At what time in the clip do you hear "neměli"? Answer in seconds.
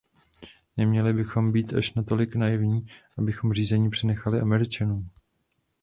0.77-1.13